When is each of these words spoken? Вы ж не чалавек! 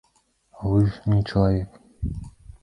Вы 0.67 0.79
ж 0.93 1.11
не 1.11 1.19
чалавек! 1.29 1.79